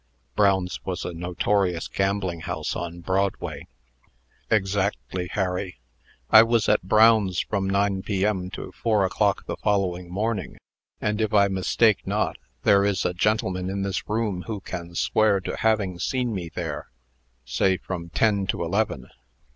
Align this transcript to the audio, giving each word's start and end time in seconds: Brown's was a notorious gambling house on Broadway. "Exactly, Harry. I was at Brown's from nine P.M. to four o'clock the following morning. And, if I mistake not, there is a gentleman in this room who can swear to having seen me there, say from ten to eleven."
Brown's 0.35 0.83
was 0.83 1.05
a 1.05 1.13
notorious 1.13 1.87
gambling 1.87 2.39
house 2.39 2.75
on 2.75 3.01
Broadway. 3.01 3.67
"Exactly, 4.49 5.27
Harry. 5.33 5.77
I 6.31 6.41
was 6.41 6.67
at 6.67 6.81
Brown's 6.81 7.41
from 7.41 7.69
nine 7.69 8.01
P.M. 8.01 8.49
to 8.53 8.71
four 8.71 9.05
o'clock 9.05 9.45
the 9.45 9.57
following 9.57 10.09
morning. 10.09 10.57
And, 10.99 11.21
if 11.21 11.35
I 11.35 11.49
mistake 11.49 12.07
not, 12.07 12.39
there 12.63 12.83
is 12.83 13.05
a 13.05 13.13
gentleman 13.13 13.69
in 13.69 13.83
this 13.83 14.09
room 14.09 14.45
who 14.47 14.59
can 14.61 14.95
swear 14.95 15.39
to 15.41 15.55
having 15.57 15.99
seen 15.99 16.33
me 16.33 16.49
there, 16.49 16.89
say 17.45 17.77
from 17.77 18.09
ten 18.09 18.47
to 18.47 18.63
eleven." 18.63 19.07